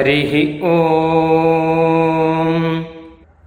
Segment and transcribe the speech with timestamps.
[0.00, 0.32] हरिः
[0.68, 0.74] ॐ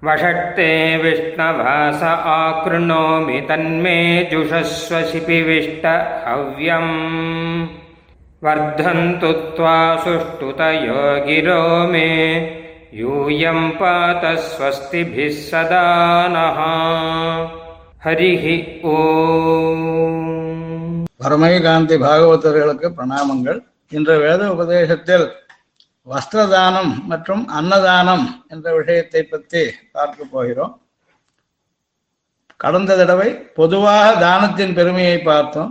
[0.04, 0.70] वषट्ते
[1.04, 2.04] विष्णवास
[2.34, 3.98] आकृणोमि तन्मे
[4.32, 5.86] जुषस्व शिपिविष्ट
[6.27, 6.93] हव्यम्
[8.41, 11.61] वर्धन्तु त्वा सुष्ठुतयो गिरो
[11.91, 12.07] मे
[13.00, 15.86] यूयं पात स्वस्तिभिः सदा
[16.36, 16.59] नः
[18.06, 18.46] हरिः
[18.93, 18.97] ॐ
[21.21, 23.57] பரமகாந்தி பாகவதர்களுக்கு பிரணாமங்கள்
[23.92, 25.25] இன்று வேத உபதேசத்தில்
[26.13, 30.72] வஸ்திரதானம் மற்றும் அன்னதானம் என்ற விஷயத்தை பற்றி பார்க்க போகிறோம்.
[32.56, 35.70] கடந்த தடவை பொதுவாக தானத்தின் பெருமையை பார்த்தோம்.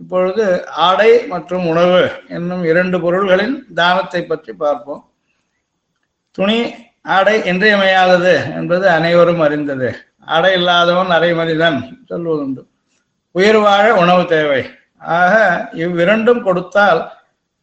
[0.00, 0.44] இப்பொழுது
[0.88, 5.02] ஆடை மற்றும் உணவு என்னும் இரண்டு பொருள்களின் தானத்தை பற்றி பார்ப்போம்.
[6.30, 6.58] துணி
[7.16, 9.90] ஆடை இன்றியமையாதது என்பது அனைவரும் அறிந்தது.
[10.34, 11.78] ஆடை இல்லாதவன் அரை மனிதன்
[12.10, 12.62] சொல்வதுண்டு.
[13.30, 14.62] உயிர் வாழ உணவு தேவை.
[15.18, 15.34] ஆக
[15.84, 17.00] இவ்விரண்டும் கொடுத்தால்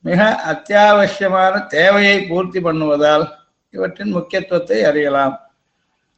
[0.02, 0.19] மிக
[0.52, 3.25] அத்தியாவசியமான தேவையை பூர்த்தி பண்ணுவதால்
[3.69, 5.36] இவற்றின் முக்கியத்துவத்தை அறியலாம்.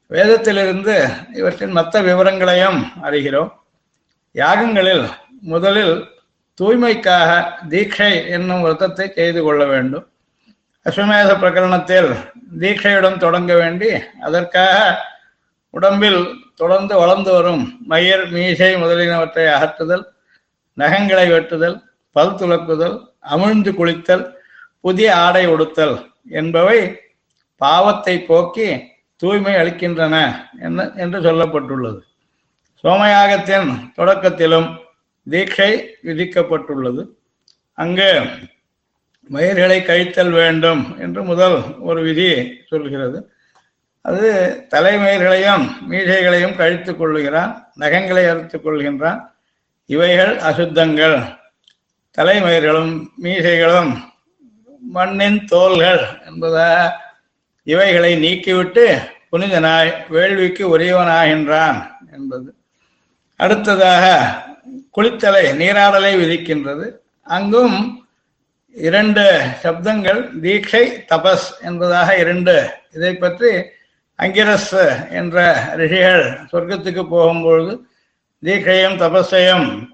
[0.07, 0.95] வேதத்திலிருந்து
[1.33, 3.51] இவற்றின் மற்ற விவரங்களையும் அறிகிறோம்.
[4.35, 5.05] யாகங்களில்
[5.41, 5.95] முதலில்
[6.61, 7.29] தூய்மைக்காக
[7.69, 10.05] தீட்சை என்னும் விரதத்தை செய்து கொள்ள வேண்டும்.
[10.85, 12.11] அஸ்வமேத பிரகரணத்தில்
[12.59, 13.89] தீட்சையுடன் தொடங்க வேண்டி
[14.21, 14.77] அதற்காக
[15.69, 16.21] உடம்பில்
[16.55, 20.03] தொடர்ந்து வளர்ந்து வரும் மயிர் மீசை முதலியனவற்றை அகற்றுதல்
[20.77, 21.77] நகங்களை வெட்டுதல்
[22.11, 24.31] பல் துலக்குதல் அமிழ்ந்து குளித்தல்
[24.81, 26.99] புதிய ஆடை உடுத்தல் என்பவை
[27.57, 28.83] பாவத்தை போக்கி
[29.15, 30.35] தூய்மை அளிக்கின்றன
[30.95, 31.99] என்று சொல்லப்பட்டுள்ளது.
[32.83, 34.77] சோமயாகத்தின் தொடக்கத்திலும்
[35.29, 37.07] தீட்சை விதிக்கப்பட்டுள்ளது.
[37.73, 38.25] அங்கு
[39.29, 43.31] மயிர்களை கழித்தல் வேண்டும் என்று முதல் ஒரு விதி சொல்கிறது.
[44.01, 44.29] அது
[44.69, 49.21] தலைமயிர்களையும் மீசைகளையும் கழித்துக் கொள்ளுகிறான் நகங்களை அறுத்துக் கொள்கின்றான்.
[49.85, 51.39] இவைகள் அசுத்தங்கள்.
[52.17, 54.09] தலைமயிர்களும் மீசைகளும்
[54.79, 56.91] மண்ணின் தோள்கள் என்பதா
[57.63, 58.97] இவைகளை நீக்கிவிட்டு
[59.31, 62.53] புனிதனாய் வேள்விக்கு உரியவனாகின்றான் என்பது.
[63.35, 64.33] அடுத்ததாக
[64.97, 66.97] குளித்தலை நீராடலை விதிக்கின்றது.
[67.23, 68.07] அங்கும்
[68.71, 72.69] இரண்டு சப்தங்கள் தீட்சை தபஸ் என்பதாக இரண்டு.
[72.93, 73.61] இதை பற்றி
[74.15, 77.79] அங்கிரஸ் என்ற ரிஷிகள் சொர்க்கத்துக்கு போகும்பொழுது
[78.43, 79.90] தீட்சையும் தபஸையும்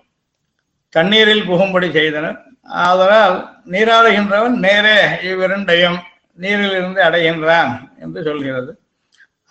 [0.90, 2.38] தண்ணீரில் புகும்படி செய்தனர்.
[2.86, 3.36] ஆதலால்
[3.74, 4.98] நீராடுகின்றவன் நேரே
[5.30, 5.98] இவ்விரண்டையும்
[6.34, 8.72] நீரில் இருந்து அடைகின்றான் என்று சொல்கிறது.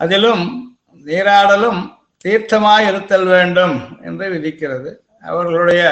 [0.01, 0.45] அதிலும்
[1.07, 1.81] நீராடலும்
[2.25, 4.91] தீர்த்தமாய் இருத்தல் வேண்டும் என்று விதிக்கிறது.
[5.23, 5.83] அவர்களுடைய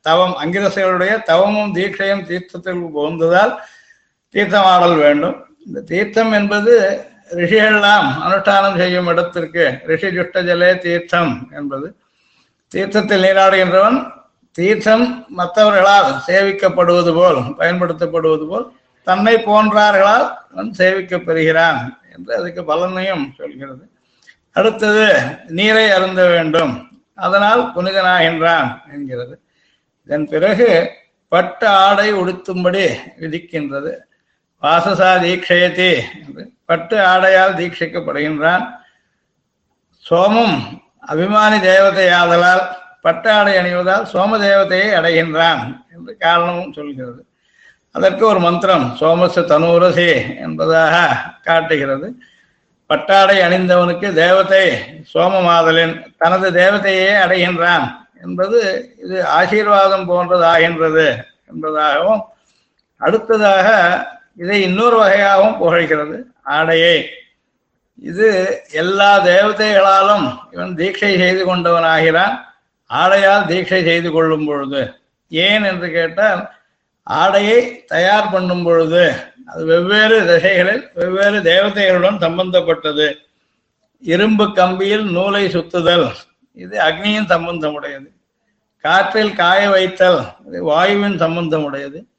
[0.00, 3.52] தவம் அங்கிரசர்களுடைய தவமும் தீட்சையும் தீர்த்தத்தில் புகுந்ததால்
[4.34, 5.36] தீர்த்தமாடல் வேண்டும்.
[5.66, 6.72] இந்த தீர்த்தம் என்பது
[7.40, 11.86] ரிஷிகள்லாம் அனுஷ்டானம் செய்யும் இடத்திற்கு ரிஷி ஜுஷ்டஜலே தீர்த்தம் என்பது.
[12.72, 13.98] தீர்த்தத்தில் நீராடுகின்றவன்
[14.52, 18.66] தீர்த்தம் மற்றவர்களால் சேவிக்கப்படுவது போல் பயன்படுத்தப்படுவது போல்
[19.02, 21.80] தன்னை போன்றார்களால் அவன் சேவிக்கப்பெறுகிறான்
[22.14, 23.84] என்று அதுக்கு பலனையும் சொல்கிறது.
[24.52, 25.06] அடுத்தது
[25.48, 26.74] நீரை அருந்த வேண்டும்.
[27.14, 29.34] அதனால் புனிதனாகின்றான் என்கிறது.
[30.04, 30.90] இதன் பிறகு
[31.28, 32.84] பட்டு ஆடை உடுத்தும்படி
[33.20, 33.92] விதிக்கின்றது.
[34.62, 35.92] வாசசா தீட்சயதி
[36.24, 38.64] என்று பட்டு ஆடையால் தீட்சிக்கப்படுகின்றான்.
[40.10, 40.56] சோமம்
[41.08, 42.64] அபிமானி தேவதையாதலால்
[43.04, 45.62] பட்டாடை அணிவதால் சோமதேவத்தையை அடைகின்றான்
[45.94, 47.20] என்று காரணமும் சொல்கிறது.
[47.90, 50.94] அதற்கு ஒரு மந்திரம் சோமச தனூரசி என்பதாக
[51.42, 52.08] காட்டுகிறது.
[52.86, 54.64] பட்டாடை அணிந்தவனுக்கு தேவதை
[55.14, 57.86] சோமமாதலின் தனது தேவதையே அடைகின்றான்
[58.22, 58.58] என்பது
[59.04, 61.06] இது ஆசீர்வாதம் போன்றதாகின்றது
[61.50, 62.22] என்பதாகவும்
[63.00, 63.68] அடுத்ததாக
[64.36, 66.96] இதை இன்னொரு வகையாகவும் புகழ்கிறது ஆடையை.
[68.10, 68.28] இது
[68.72, 72.36] எல்லா தேவதைகளாலும் இவன் தீட்சை செய்து கொண்டவனாகிறான்.
[72.92, 74.94] ஆடையால் தீட்சை செய்து கொள்ளும் பொழுது.
[75.28, 76.50] ஏன் என்று கேட்டால்
[77.02, 79.14] ஆடையை தயார் பண்ணும் பொழுது
[79.46, 83.14] அது வெவ்வேறு திசைகளில் வெவ்வேறு தேவதைகளுடன் சம்பந்தப்பட்டது.
[84.00, 86.12] இரும்பு கம்பியில் நூலை சுத்துதல்
[86.52, 88.10] இது அக்னியின் சம்பந்தமுடையது.
[88.78, 92.10] காற்றில் காய வைத்தல் இது வாயுவின் சம்பந்தமுடையது.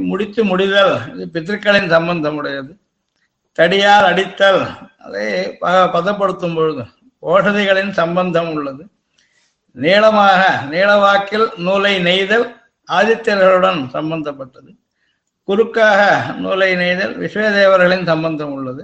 [0.00, 2.76] முடித்து முடிதல் இது பித்திருக்களின் சம்பந்தமுடையது.
[3.58, 6.84] தடியால் அடித்தல் அதை ப- பதப்படுத்தும் பொழுது
[7.22, 8.86] ஓஷதிகளின் சம்பந்தம் உள்ளது.
[9.74, 12.46] நீளமாக நீளவாக்கில் நூலை நெய்தல்
[12.88, 14.70] ஆதித்யர்களுடன் சம்பந்தப்பட்டது.
[15.48, 16.00] குறுக்காக
[16.34, 18.82] நூலை நெய்தல் விஸ்வதேவர்களின் சம்பந்தம் உள்ளது.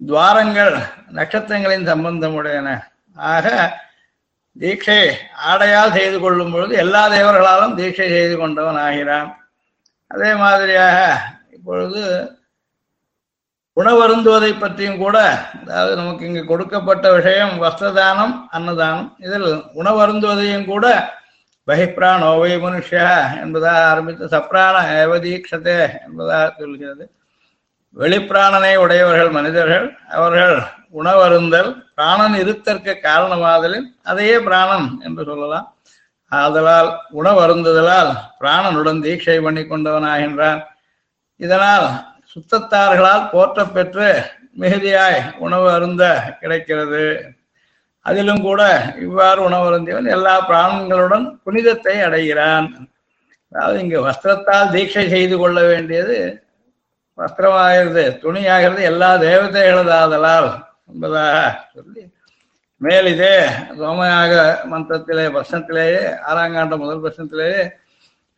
[0.00, 0.74] துவாரங்கள்
[1.12, 2.68] நட்சத்திரங்களின் சம்பந்தமுடையன.
[3.16, 3.46] ஆக
[4.60, 5.00] தீட்சை
[5.50, 9.30] ஆடையால் செய்து கொள்ளும் பொழுது எல்லா தேவர்களாலும் தீட்சை செய்து கொண்டவன் ஆகிறான்.
[10.06, 10.98] அதே மாதிரியாக
[11.52, 12.02] இப்பொழுது
[13.76, 15.18] உணவருந்துவதை பற்றியும் கூட
[15.62, 19.48] அதாவது நமக்கு இங்கு கொடுக்கப்பட்ட விஷயம் வஸ்திரதானம் அன்னதானம் இதில்
[19.80, 20.86] உணவருந்துவதையும் கூட
[21.68, 23.06] பகிப்ராணோ வை மனுஷா
[23.42, 27.04] என்பதாக ஆரம்பித்து சப்ராண ஏவதீக்ஷதே என்பதாக சொல்கிறது.
[27.96, 29.86] வெளிப்பிராணனை உடையவர்கள் மனிதர்கள்
[30.16, 30.54] அவர்கள்
[31.00, 35.66] உணவருந்தல் பிராணன் இருத்தற்கு காரணமாதலில் அதையே பிராணன் என்று சொல்லலாம்.
[36.32, 36.90] ஆதலால்
[37.20, 40.60] உணவருந்துதலால் பிராணனுடன் தீட்சை பண்ணி கொண்டவனாகின்றான்.
[41.40, 41.86] இதனால்
[42.36, 44.08] சுத்தத்தார்களால் போற்றப் பெற்று
[44.60, 46.04] மிகுதியாய் உணவு அருந்த
[46.40, 47.04] கிடைக்கிறது.
[48.06, 48.62] அதிலும் கூட
[49.06, 52.68] இவ்வாறு உணவு அருந்தியவன் எல்லா பிராணங்களுடன் புனிதத்தை அடைகிறான்.
[53.52, 56.16] அதாவது இங்கு வஸ்திரத்தால் தீட்சை செய்து கொள்ள வேண்டியது
[57.18, 60.48] வஸ்திரமாகிறது துணியாகிறது எல்லா தேவதைகளதாதலால்
[60.90, 62.02] என்பதாக சொல்லி
[62.80, 63.34] மேல் இதே
[63.78, 64.32] சோமயாக
[64.70, 67.04] மந்திரத்திலே வருஷத்திலேயே ஆறாங்காண்ட முதல்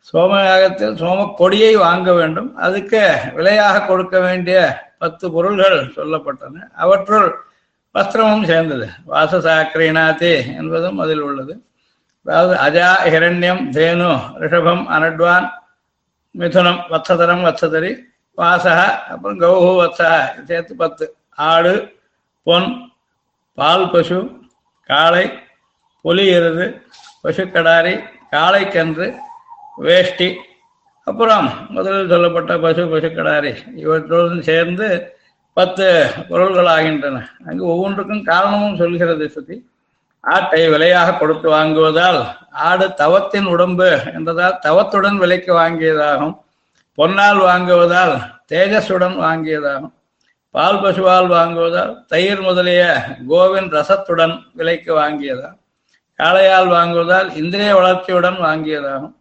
[0.09, 2.49] சோம யாகத்தில் சோம கொடியை வாங்க வேண்டும்.
[2.55, 3.01] அதுக்கு
[3.35, 4.57] விலையாக கொடுக்க வேண்டிய
[4.97, 6.63] பத்து பொருள்கள் சொல்லப்பட்டன.
[6.75, 7.29] அவற்றுள்
[7.95, 8.87] வஸ்திரமும் சேர்ந்தது.
[9.11, 11.53] வாசசாக்கிரீநாதி என்பதும் அதில் உள்ளது.
[12.25, 14.11] அதாவது அஜா ஹிரண்யம் தேனு
[14.41, 15.47] ரிஷபம் அனட்வான்
[16.35, 17.91] மிதுனம் வத்சதரம் வத்சதரி
[18.37, 18.79] வாசக
[19.13, 21.05] அப்புறம் கௌஹு வத்சக சேர்த்து பத்து.
[21.49, 21.73] ஆடு
[22.47, 22.69] பொன்
[23.57, 24.19] பால் பசு
[24.89, 25.25] காளை
[26.05, 26.65] புலி எருது
[27.23, 27.95] பசுக்கடாரி
[28.31, 29.07] காளைக்கன்று
[29.75, 30.37] வேஷ்டி.
[31.03, 33.55] அப்புறம் முதலில் சொல்லப்பட்ட பசு பசுக்கடாரி.
[33.75, 35.17] இவற்றுடன் சேர்ந்து
[35.53, 39.69] பத்து பொருள்கள் ஆகின்றன அங்கு ஒவ்வொன்றுக்கும் காரணமும் சொல்கிறது சுத்தி
[40.19, 46.37] ஆட்டை விலையாக கொடுத்து வாங்குவதால் ஆடு தவத்தின் உடம்பு என்றதால் தவத்துடன் விலைக்கு வாங்கியதாகும்.
[46.97, 48.13] பொன்னால் வாங்குவதால்
[48.51, 49.91] தேஜஸுடன் வாங்கியதாகும்.
[50.51, 55.61] பால் பசுவால் வாங்குவதால் தயிர் முதலிய கோவின் ரசத்துடன் விலைக்கு வாங்கியதாகும்.
[56.17, 59.13] காளையால் வாங்குவதால் இந்திரிய வளர்ச்சியுடன் வாங்கியதாகும்.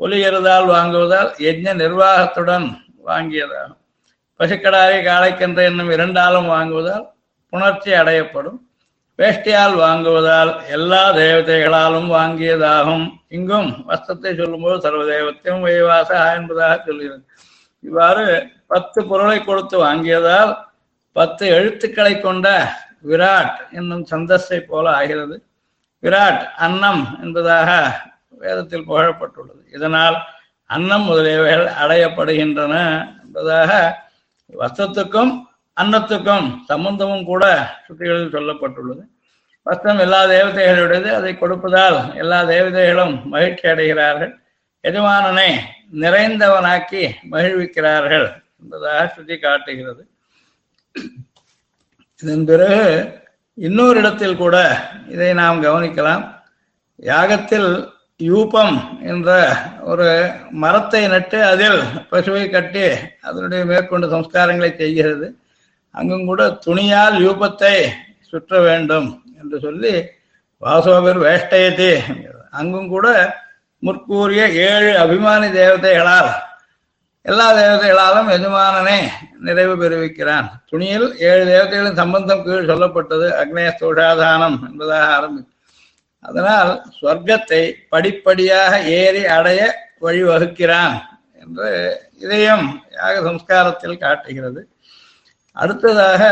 [0.00, 2.66] புலியறுதால் வாங்குவதால் யஜ்ஞ நிர்வாகத்துடன்
[3.06, 3.80] வாங்கியதாகும்.
[4.40, 7.04] பசுக்கடாரி காளைக்கன்று என்னும் இரண்டாலும் வாங்குவதால்
[7.52, 8.58] புணர்ச்சி அடையப்படும்.
[9.18, 13.04] வேஷ்டியால் வாங்குவதால் எல்லா தேவதைகளாலும் வாங்கியதாகும்.
[13.28, 17.24] இங்கும் வஸ்திரத்தை சொல்லும்போது சர்வதேவத்தையும் வைவாச என்பதாக சொல்கிறது.
[17.80, 18.24] இவ்வாறு
[18.66, 20.52] பத்து பொருளை கொடுத்து வாங்கியதால்
[21.12, 22.48] பத்து எழுத்துக்களை கொண்ட
[23.08, 25.36] விராட் என்னும் சந்தஸை போல ஆகிறது.
[26.02, 27.70] விராட் அன்னம் என்பதாக
[28.44, 29.62] வேதத்தில் புகழப்பட்டுள்ளது.
[29.76, 30.16] இதனால்
[30.74, 32.74] அன்னம் முதலியவைகள் அடையப்படுகின்றன
[33.22, 33.72] என்பதாக
[34.60, 35.32] வஸ்திரத்துக்கும்
[35.80, 37.44] அன்னத்துக்கும் சம்பந்தமும் கூட
[37.86, 39.02] சுட்டிகளில் சொல்லப்பட்டுள்ளது.
[39.66, 44.32] வஸ்திரம் எல்லா தேவதைகளுடையது அதை கொடுப்பதால் எல்லா தேவதைகளும் மகிழ்ச்சி அடைகிறார்கள்.
[44.84, 45.48] எஜமானனை
[46.02, 47.02] நிறைந்தவனாக்கி
[47.32, 48.26] மகிழ்விக்கிறார்கள்
[48.60, 50.02] என்பதாக சுட்டி காட்டுகிறது
[52.22, 52.84] இதன் பிறகு
[53.58, 54.56] இன்னொரு இடத்தில் கூட
[55.14, 56.24] இதை நாம் கவனிக்கலாம்.
[57.10, 57.70] யாகத்தில்
[58.20, 59.28] யூபம் என்ற
[59.82, 60.08] ஒரு
[60.62, 61.78] மரத்தை நட்டு அதில்
[62.10, 62.84] பசுவை கட்டி
[63.22, 65.26] அதனுடைய மேற்கொண்டு சம்ஸ்காரங்களை செய்கிறது.
[65.90, 67.74] அங்கும் கூட துணியால் யூபத்தை
[68.30, 69.08] சுற்ற வேண்டும்
[69.40, 69.94] என்று சொல்லி
[70.62, 71.90] வாசோபர் வேஷ்டயத்தி
[72.50, 73.06] அங்கும் கூட
[73.82, 76.30] முற்கூறிய ஏழு அபிமானி தேவதைகளால்
[77.22, 78.98] எல்லா தேவதைகளாலும் எஜமானனை
[79.46, 80.46] நிறைவு பெறுவிக்கிறான்.
[80.70, 85.53] துணியில் ஏழு தேவதைகளின் சம்பந்தம் கீழ் சொல்லப்பட்டது அக்னேய ஸ்தோஷாதானம் என்பதாக ஆரம்பித்து
[86.24, 87.62] அதனால் சொர்க்கத்தை
[87.92, 89.60] படிப்படியாக ஏறி அடைய
[90.04, 90.94] வழிவகுக்கிறான்
[91.42, 91.68] என்று
[92.24, 92.66] இதயம்
[92.98, 94.60] யாக சம்ஸ்காரத்தில் காட்டுகிறது.
[95.56, 96.22] அடுத்ததாக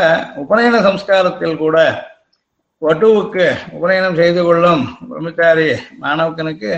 [0.41, 1.77] உபநயன சம்ஸ்காரத்தில் கூட
[2.81, 3.45] வட்டுவுக்கு
[3.77, 5.67] உபநயனம் செய்து கொள்ளும் பிரம்மச்சாரி
[6.03, 6.71] மாணவக்கனுக்கு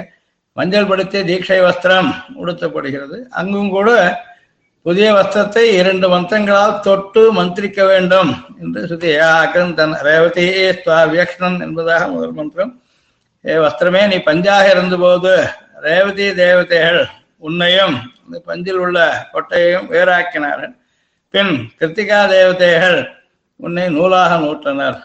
[0.58, 2.10] மஞ்சள் படுத்திய தீட்சை வஸ்திரம்
[2.42, 3.18] உடுத்தப்படுகிறது.
[3.40, 3.90] அங்கும் கூட
[4.86, 10.46] புதிய வஸ்திரத்தை இரண்டு மந்திரங்களால் தொட்டு மந்திரிக்க வேண்டும் என்று சுத்தி ஆக்கன் தன் ரேவதி
[11.14, 12.74] வியக்ஷணன் என்பதாக முதல் மந்திரம்
[13.48, 15.48] ஏ வஸ்திரமே நீ பஞ்சாக இருந்தபோது
[15.82, 17.06] ரேவதி தேவதைகள்
[17.38, 20.74] உன்னையும் இந்த பஞ்சில் உள்ள கொட்டையையும் வேறாக்கினார்கள்.
[21.30, 23.00] பின் கிருத்திகா தேவதைகள்
[23.56, 24.98] உன்னை நூலாக நூற்றனர்.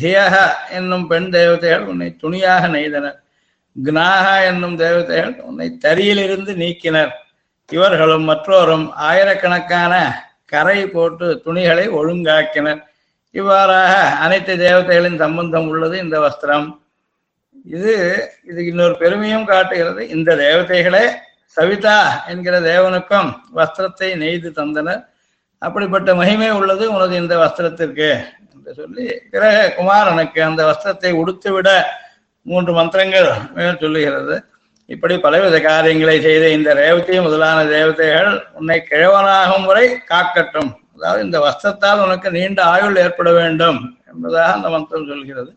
[0.00, 0.34] தியக
[0.70, 3.18] என்னும் பெண் தேவதைகள் உன்னை துணியாக நெய்தனர்.
[3.84, 7.12] கினாக என்னும் தேவதைகள் உன்னை தரியிலிருந்து நீக்கினர்.
[7.68, 9.94] இவர்களும் மற்றோரும் ஆயிரக்கணக்கான
[10.46, 12.80] கரை போட்டு துணிகளை ஒழுங்காக்கினர்.
[13.30, 13.92] இவ்வாறாக
[14.24, 16.66] அனைத்து தேவதைகளின் சம்பந்தம் உள்ளது இந்த வஸ்திரம்.
[17.64, 17.94] இது
[18.50, 20.02] இது இன்னொரு பெருமையும் காட்டுகிறது.
[20.14, 21.04] இந்த தேவதைகளே
[21.56, 21.98] சவிதா
[22.32, 23.28] என்கிற தேவனுக்கும்
[23.58, 25.02] வஸ்திரத்தை நெய்து தந்தனர்.
[25.62, 28.08] அப்படிப்பட்ட மகிமை உள்ளது உனது இந்த வஸ்திரத்திற்கு
[28.54, 31.70] என்று சொல்லி கிரக குமாரனுக்கு அந்த வஸ்திரத்தை உடுத்துவிட
[32.46, 34.36] மூன்று மந்திரங்கள் மேல் சொல்லுகிறது.
[34.88, 40.72] இப்படி பலவித காரியங்களை செய்த இந்த ரேவதி முதலான தேவதைகள் உன்னை கிழவனாகும் வரை காக்கட்டும்.
[40.96, 43.78] அதாவது இந்த வஸ்திரத்தால் உனக்கு நீண்ட ஆயுள் ஏற்பட வேண்டும்
[44.10, 45.50] என்பதாக அந்த மந்திரம் சொல்கிறது.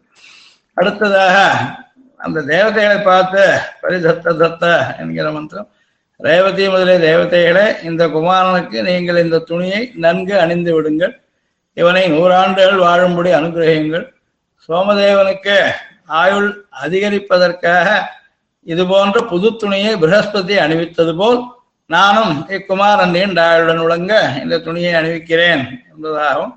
[0.77, 1.35] அடுத்ததாக
[2.19, 3.43] அந்த தேவதைகளை பார்த்து
[3.81, 4.63] பரிதத்த தத்த
[4.99, 5.69] என்கிற மந்திரம்
[6.19, 11.13] ரேவதி முதலிய தேவதைகளே இந்த குமாரனுக்கு நீங்கள் இந்த துணியை நன்கு அணிந்து விடுங்கள்.
[11.77, 14.05] இவனை நூறாண்டுகள் வாழும்படி அனுகிரகியுங்கள்.
[14.69, 15.57] சோமதேவனுக்கு
[16.21, 16.49] ஆயுள்
[16.83, 17.87] அதிகரிப்பதற்காக
[18.67, 21.39] இது போன்ற புது துணியை பிரகஸ்பதி அணிவித்தது போல்
[21.89, 26.53] நானும் இக்குமாரன் நீண்ட ஆயுளுடன் விளங்க இந்த துணியை அணிவிக்கிறேன் என்பதாகவும்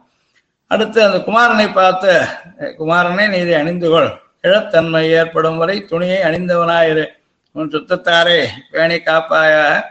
[0.70, 2.12] அடுத்து அந்த குமாரனை பார்த்து
[2.58, 4.10] குமாரனை குமாரனே நீ இதை அணிந்து கொள்
[4.42, 7.06] இழத்தன்மை ஏற்படும் வரை துணியை அணிந்தவனாயிரு.
[7.52, 9.82] உன் சுத்தத்தாரே பேணி காப்பாயாக.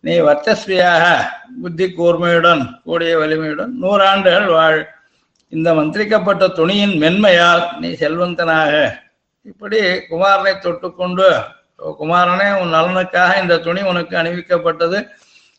[0.00, 1.22] நீ வர்த்தஸ்வியாக
[1.62, 4.86] புத்தி கூர்மையுடன் கூடிய வலிமையுடன் நூறாண்டுகள் வாழ்.
[5.48, 8.98] இந்த மந்திரிக்கப்பட்ட துணியின் மென்மையால் நீ செல்வந்தனாக.
[9.42, 11.44] இப்படி குமாரனை தொட்டுக்கொண்டு
[11.76, 15.08] "ஓ குமாரனே உன் நலனுக்காக இந்த துணி உனக்கு அணிவிக்கப்பட்டது.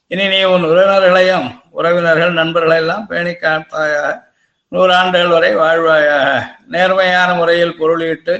[0.08, 4.27] இனி நீ உன் உறவினர்களையும் உறவினர்கள் நண்பர்களையெல்லாம் பேணி காப்பாயாக.
[4.72, 6.30] நூறாண்டுகள் வரை வாழ்வாயாக
[6.74, 8.36] நேர்மையான முறையில் பொருளீட்டு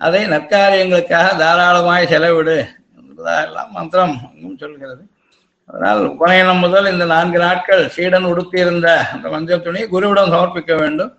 [0.00, 2.56] அதை நற்காரியங்களுக்காக தாராளமாய் செலவிடு
[2.98, 4.14] என்பதெல்லாம் மந்திரம்
[4.62, 5.02] சொல்கிறது.
[5.70, 11.12] அதனால் உபநயனம் முதல் இந்த நான்கு நாட்கள் சீடன் உடுத்தியிருந்த அந்த மஞ்சள் துணியை குருவிடம் சமர்ப்பிக்க வேண்டும்.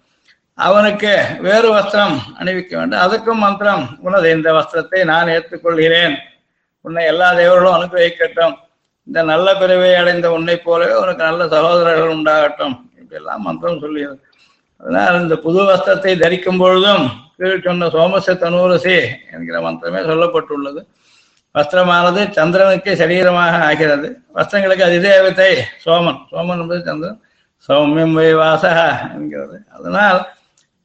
[0.68, 1.14] அவனுக்கு
[1.46, 3.02] வேறு வஸ்திரம் அணிவிக்க வேண்டும்.
[3.06, 6.16] அதுக்கும் மந்திரம் உனது இந்த வஸ்திரத்தை நான் ஏற்றுக்கொள்கிறேன்.
[6.86, 8.56] உன்னை எல்லா தேவர்களும் அனுகிரகிக்கட்டும்.
[9.08, 12.76] இந்த நல்ல பிறவை அடைந்த உன்னை போலவே உனக்கு நல்ல சகோதரர்கள் உண்டாகட்டும்.
[13.00, 14.20] இப்படியெல்லாம் மந்திரம் சொல்லியது
[14.84, 17.06] அதனால் இந்த புது வஸ்திரத்தை தரிக்கும் பொழுதும்
[17.38, 18.96] கீழ் சொன்ன சோமச தனூரசி
[19.36, 20.82] என்கிற மந்திரமே சொல்லப்பட்டுள்ளது.
[21.56, 24.08] வஸ்திரமானது சந்திரனுக்கு சரீரமாக ஆகிறது.
[24.36, 25.50] வஸ்திரங்களுக்கு அதிதேவத்தை
[25.86, 26.20] சோமன்.
[26.32, 27.20] சோமன் என்பது சந்திரன்.
[27.70, 28.80] சௌமியம் வை வாசக
[29.16, 29.58] என்கிறது.
[29.76, 30.20] அதனால்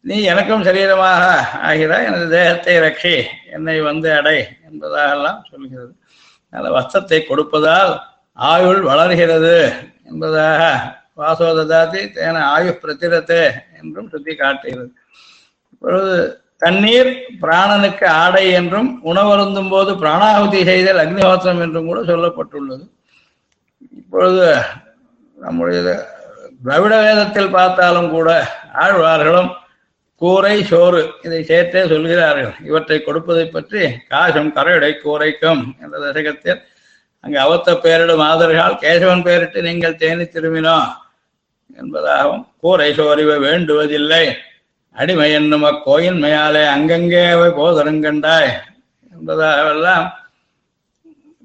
[0.04, 1.22] நீ எனக்கும் சரீரமாக
[1.68, 3.14] ஆகிறாய் எனது தேகத்தை ரட்சி
[3.56, 4.38] என்னை வந்து அடை
[4.68, 5.92] என்பதாகலாம் சொல்கிறது.
[6.52, 7.92] அந்த வஸ்திரத்தை கொடுப்பதால்
[8.38, 9.56] ஆயுள் வளர்கிறது
[10.10, 10.62] என்பதாக
[11.20, 13.42] வாசோததாதி தேன ஆயு பிரதிரத்தே
[13.80, 14.92] என்றும் சுத்தி காட்டுகிறது.
[15.72, 16.14] இப்பொழுது
[16.64, 17.10] தண்ணீர்
[17.42, 22.84] பிராணனுக்கு ஆடை என்றும் உணவருந்தும் போது பிராணாகுதி செய்தல் அக்னிஹோத்திரம் என்றும் கூட சொல்லப்பட்டுள்ளது.
[24.00, 24.46] இப்பொழுது
[25.38, 25.80] நம்முடைய
[26.64, 28.30] திராவிட வேதத்தில் பார்த்தாலும் கூட
[28.84, 29.50] ஆழ்வார்களும்
[30.20, 32.54] கூரை சோறு இதை சேர்த்தே சொல்கிறார்கள்.
[32.68, 33.82] இவற்றை கொடுப்பதை பற்றி
[34.12, 36.62] காசும் கரையுடை கூரைக்கும் என்ற தசகத்தில்
[37.24, 40.88] அங்கு அவத்த பெயரிடும் ஆதர்கள் கேசவன் பெயரிட்டு நீங்கள் தேனி திரும்பினோம்.
[41.76, 44.36] என்பதாகவும் கூரை சோறிவை வேண்டுவதில்லை.
[44.92, 47.24] அடிமை என்னும் அக்கோயின் மேயாலே அங்கங்கே
[47.58, 48.50] போதருங்கண்டாய்
[49.14, 50.06] என்பதாகவெல்லாம்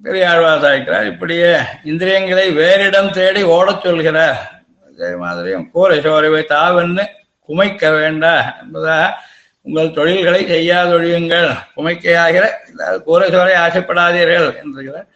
[0.03, 4.39] பெரியாழ்வா சாய்க்கிறார் இப்படியே இந்திரியங்களை வேறிடம் தேடி ஓடச் சொல்கிறார்.
[4.87, 7.05] அதே மாதிரியும் கூரை சோறிவை தாவென்னு
[7.49, 11.49] குமைக்க வேண்டா என்பதாக உங்கள் தொழில்களை செய்யாதொழியுங்கள்.
[11.75, 15.07] குமைக்கையாகிற இல்லாத கூரை சோரை ஆசைப்படாதீர்கள் என்கிறார்.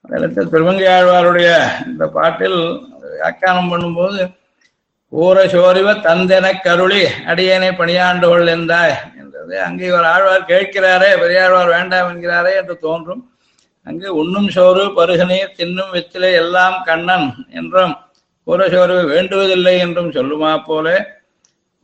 [0.00, 0.52] அந்த இடத்தில்
[0.86, 1.50] ஆழ்வாருடைய
[1.86, 4.34] இந்த பாட்டில் வியாக்கியானம் பண்ணும்போது
[5.12, 7.00] ஊரசோரிவ தந்தென கருளி
[7.30, 9.54] அடியேனை பணியாண்டுகொள் என்றாய் என்றது.
[9.62, 13.22] அங்கே ஒரு ஆழ்வார் கேட்கிறாரே பெரியாழ்வார் வேண்டாம் என்கிறாரே என்று தோன்றும்.
[13.86, 17.94] அங்கு உண்ணும் சோறு பருகு தின்னும் வெத்திலே எல்லாம் கண்ணன் என்றும்
[18.46, 20.86] கூரை சோறு வேண்டுவதில்லை என்றும் சொல்லுமா போல.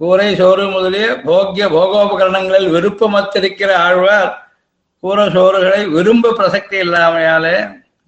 [0.00, 4.30] கூரை சோறு முதலிய போக்கிய போகோபகரணங்களில் விருப்பமத்திருக்கிற ஆழ்வார்
[5.02, 7.56] கூரை சோறுகளை விரும்ப பிரசக்தி இல்லாமையாலே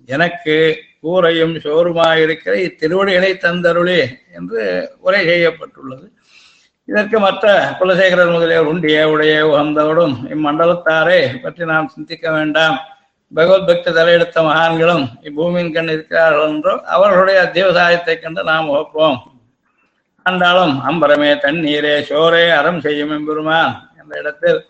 [0.06, 0.56] எனக்கு
[1.02, 6.12] கூரையும் சோறுமாயிருக்கிற இத்திருவடிகளை தந்தருளி என்று உரை செய்யப்பட்டுள்ளது.
[6.84, 12.78] இதற்கு மற்ற குலசேகரர் முதலியவர் உண்டிய உடைய உகந்தோடும் இம்மண்டலத்தாரே பற்றி நாம் சிந்திக்க வேண்டாம்.
[13.34, 19.18] பகவத் பக்தி தலையெடுத்த மகான்களும் இப்பூமியின் கண் இருக்கிறார்கள் என்றோ அவர்களுடைய தேவசாயத்தைக் கண்டு நாம் ஒப்போம்
[20.30, 24.66] ஆண்டாலும் அம்பரமே தண்ணீரே சோரே அறம் செய்யும் எம்பெருமான் என்ற இடத்தில்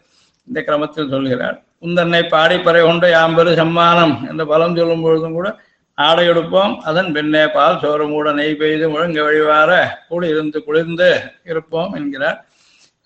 [0.47, 1.63] இந்த கிரமத்தில் சொல்கிறார்.
[1.83, 5.57] உந்தன்னை பாடிப்பறை கொண்டு யாம்பெரு சம்மானம் என்ற பலம் சொல்லும் பொழுதும் கூட
[6.05, 9.71] ஆடை எடுப்போம் அதன் பின்னே பால் சோறு மூட நெய் பெய்து முழங்க வழிவார
[10.09, 11.09] கூடி இருந்து குளிர்ந்து
[11.51, 12.39] இருப்போம் என்கிறார்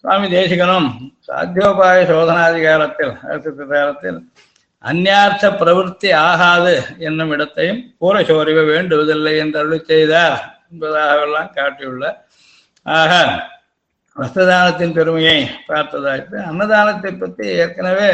[0.04, 0.88] சுவாமி தேசிகனும்.
[1.26, 4.18] சாத்தியோபாய சோதனாதிகாரத்தில் அதிகாரத்தில்
[4.84, 6.74] அந்நார்த்த பிரவருத்தி ஆகாது
[7.06, 10.36] என்னும் இடத்தையும் கூரை சோறிவ வேண்டுவதில்லை என்று அருள் செய்தார்
[10.70, 12.18] என்பதாகவெல்லாம் காட்டியுள்ளார்
[12.86, 13.12] ஆக
[14.16, 16.36] வஸ்திரதானத்தின் பெருமையை பார்த்ததாயிற்று.
[16.50, 18.10] அன்னதானத்தை பற்றி ஏற்கனவே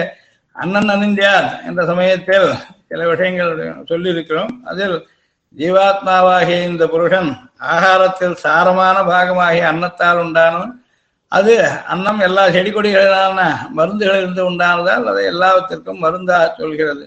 [0.57, 2.49] அண்ணன் அணிந்தார் என்ற சமயத்தில்
[2.91, 3.55] சில விஷயங்கள்
[3.91, 4.53] சொல்லியிருக்கிறோம்.
[4.71, 4.97] அதில்
[5.59, 7.31] ஜீவாத்மாவாகிய இந்த புருஷன்
[7.73, 10.73] ஆகாரத்தில் சாரமான பாகமாகிய அன்னத்தால் உண்டானவன்.
[11.33, 11.55] அது
[11.93, 13.41] அன்னம் எல்லா செடி கொடிகளான
[13.79, 17.05] மருந்துகளிலிருந்து உண்டானதால் அதை எல்லாவற்றிற்கும் மருந்தாக சொல்கிறது.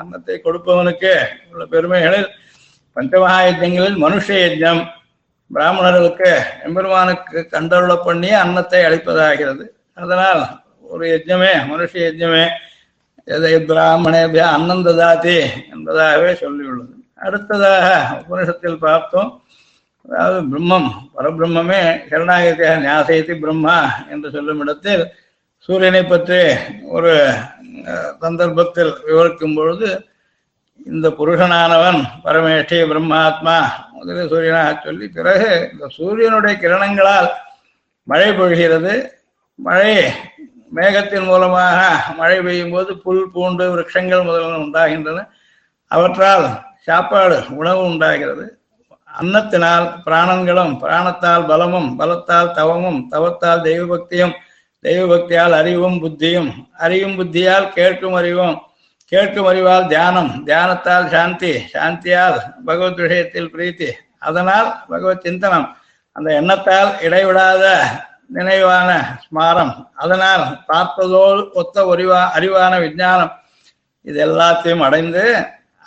[0.00, 1.12] அன்னத்தை கொடுப்பவனுக்கு
[1.50, 2.28] உள்ள பெருமைகளில்
[2.96, 4.82] பஞ்சமகாயஜங்களில் மனுஷ யஜ்ஞம்
[5.50, 6.30] பிராமணர்களுக்கு
[6.66, 9.64] எம்பெருமானுக்கு கண்டருள பண்ணி அன்னத்தை அளிப்பதாகிறது.
[10.00, 10.42] அதனால்
[10.92, 12.44] ஒரு யஜ்ஞமே மனுஷ யஜ்ஞமே
[13.28, 15.36] எதை பிராமணேபியா அன்னம் ததாதி
[15.72, 16.92] என்பதாகவே சொல்லியுள்ளது.
[17.26, 17.88] அடுத்ததாக
[18.20, 19.30] உபனிஷத்தில் பார்த்தோம்
[20.06, 23.76] அதாவது பிரம்மம் பரபிரம்மே சரணாகதியாக நியாசயத்தி பிரம்மா
[24.12, 25.04] என்று சொல்லும் இடத்தில்
[25.68, 26.40] சூரியனை பற்றி
[26.94, 27.12] ஒரு
[28.24, 29.88] சந்தர்ப்பத்தில் விவரிக்கும் பொழுது
[30.92, 33.56] இந்த புருஷனானவன் பரமேஷ்டி பிரம்மாத்மா
[33.96, 37.28] முதலில் சூரியனாக சொல்லி பிறகு இந்த சூரியனுடைய கிரணங்களால்
[38.08, 38.94] மழை பொழிகிறது.
[39.58, 39.94] மழை
[40.74, 41.80] மேகத்தின் மூலமாக
[42.16, 45.28] மழை பெய்யும் போது புல் பூண்டு விரட்சங்கள் முதலான உண்டாகின்றன.
[45.86, 48.58] அவற்றால் சாப்பாடு உணவு உண்டாகிறது.
[49.20, 54.34] அன்னத்தினால் பிராணங்களும் பிராணத்தால் பலமும் பலத்தால் தவமும் தவத்தால் தெய்வ பக்தியும்
[54.80, 58.60] தெய்வ பக்தியால் அறிவும் புத்தியும் அறியும் புத்தியால் கேட்கும் அறிவும்
[59.04, 63.90] கேட்கும் அறிவால் தியானம் தியானத்தால் சாந்தி சாந்தியால் பகவத் விஷயத்தில் பிரீத்தி.
[64.18, 65.68] அதனால் பகவத் சிந்தனம்
[66.12, 67.64] அந்த எண்ணத்தால் இடைவிடாத
[68.30, 68.90] நினைவான
[69.24, 69.72] ஸ்மாரம்.
[70.02, 73.32] அதனால் பார்ப்பதோடு ஒத்த அறிவா அறிவான விஞ்ஞானம்.
[74.08, 75.24] இது எல்லாத்தையும் அடைந்து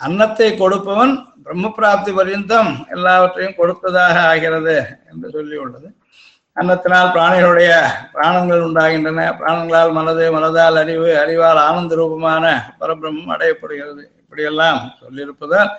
[0.00, 1.14] அன்னத்தை கொடுப்பவன்
[1.44, 4.76] பிரம்ம பிராப்தி பரியந்தம் எல்லாவற்றையும் கொடுப்பதாக ஆகிறது
[5.10, 5.88] என்று சொல்லி உள்ளது.
[6.56, 7.72] அன்னத்தினால் பிராணிகளுடைய
[8.14, 9.26] பிராணங்கள் உண்டாகின்றன.
[9.40, 12.44] பிராணங்களால் மனது மனதால் அறிவு அறிவால் ஆனந்த ரூபமான
[12.80, 14.02] பரபிரம்மம் அடையப்படுகிறது.
[14.22, 15.70] இப்படியெல்லாம் சொல்லியிருப்பதால்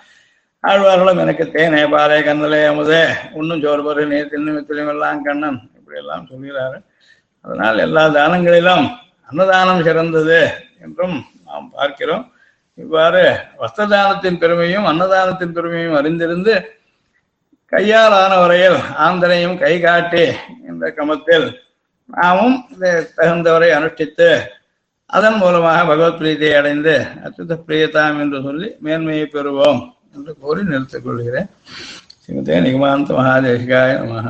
[0.64, 3.02] ஆழ்வார்களும் எனக்கு தேனே பாறை கண்ணலே அமுதே
[3.38, 5.60] உண்ணும் சோர்பரு நீர் தின்னு எல்லாம் கண்ணன்
[6.00, 6.78] இப்படியெல்லாம் சொல்கிறாரு
[7.44, 8.86] அதனால் எல்லா தானங்களிலும்
[9.28, 10.38] அன்னதானம் சிறந்தது
[10.84, 11.16] என்றும்
[11.46, 12.24] நாம் பார்க்கிறோம்.
[12.78, 13.22] இவ்வாறு
[13.60, 16.54] வஸ்திரதானத்தின் பெருமையும் அன்னதானத்தின் பெருமையும் அறிந்திருந்து
[17.72, 20.24] கையால் ஆன வரையில் ஆந்தனையும் கை காட்டி
[20.68, 21.46] இந்த கமத்தில்
[22.08, 22.56] நாமும்
[23.16, 24.28] தகுந்தவரை அனுஷ்டித்து
[25.10, 29.80] அதன் மூலமாக பகவத் பிரீதியை அடைந்து அச்சுத பிரியதாம் என்று சொல்லி மேன்மையை பெறுவோம்
[30.14, 31.48] என்று கூறி நிறுத்திக் கொள்கிறேன்.
[32.22, 34.28] ஸ்ரீமதே நிகமாந்த மகாதேசிகாய நமக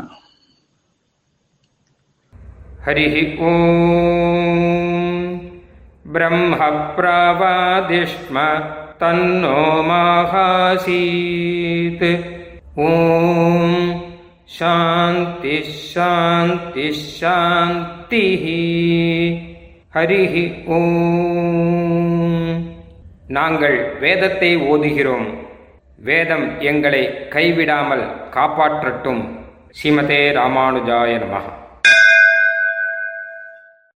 [2.86, 3.16] हरिः
[3.48, 3.56] ॐ
[6.16, 6.60] ब्रह्म
[6.98, 8.46] प्रवादिष्म
[9.02, 10.86] तन्नो माहासीत्
[12.84, 12.94] ॐ
[14.58, 18.46] शान्तिः शान्तिः शान्तिः
[19.96, 20.34] ஹரிஹ
[20.76, 22.56] ஓம்
[23.36, 25.28] நாங்கள் வேதத்தை ஓதுகிறோம்
[26.08, 27.02] வேதம் எங்களை
[27.36, 29.22] கைவிடாமல் காப்பாற்றட்டும்
[29.78, 31.46] ஸ்ரீமதே ராமானுஜாய நமஹ